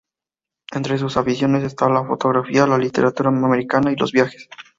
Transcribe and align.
Entre 0.71 0.97
sus 0.97 1.15
aficiones 1.15 1.63
está 1.63 1.87
la 1.87 2.03
fotografía, 2.03 2.65
la 2.65 2.79
literatura 2.79 3.29
americana 3.29 3.91
y 3.91 3.95
los 3.95 4.11
viajes. 4.11 4.49